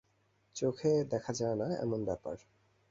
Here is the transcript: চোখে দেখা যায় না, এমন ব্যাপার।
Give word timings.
চোখে 0.55 0.91
দেখা 1.03 1.31
যায় 1.33 1.55
না, 1.55 1.67
এমন 1.81 1.99
ব্যাপার। 2.05 2.37